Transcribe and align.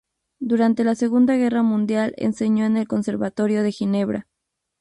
Durante 0.39 0.83
la 0.83 0.95
Segunda 0.95 1.35
Guerra 1.35 1.61
Mundial 1.61 2.15
enseñó 2.17 2.65
en 2.65 2.75
el 2.75 2.87
conservatorio 2.87 3.61
de 3.61 3.71
Ginebra. 3.71 4.27